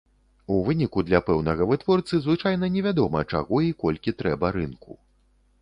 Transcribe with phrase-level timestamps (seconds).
[0.53, 4.91] У выніку для пэўнага вытворцы звычайна невядома, чаго і колькі трэба рынку.